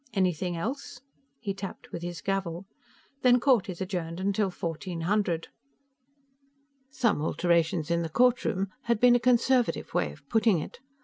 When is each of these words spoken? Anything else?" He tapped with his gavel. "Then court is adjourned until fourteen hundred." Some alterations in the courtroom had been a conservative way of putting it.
Anything 0.15 0.57
else?" 0.57 1.01
He 1.39 1.53
tapped 1.53 1.91
with 1.91 2.01
his 2.01 2.21
gavel. 2.21 2.65
"Then 3.21 3.39
court 3.39 3.69
is 3.69 3.81
adjourned 3.81 4.19
until 4.19 4.49
fourteen 4.49 5.01
hundred." 5.01 5.49
Some 6.89 7.21
alterations 7.21 7.91
in 7.91 8.01
the 8.01 8.09
courtroom 8.09 8.69
had 8.85 8.99
been 8.99 9.15
a 9.15 9.19
conservative 9.19 9.93
way 9.93 10.11
of 10.11 10.27
putting 10.27 10.57
it. 10.57 10.79